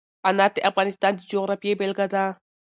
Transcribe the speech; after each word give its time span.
انار 0.27 0.51
د 0.55 0.57
افغانستان 0.69 1.13
د 1.15 1.21
جغرافیې 1.31 1.73
بېلګه 1.79 2.05
ده. 2.13 2.25